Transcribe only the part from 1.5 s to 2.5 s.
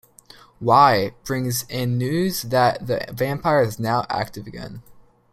in news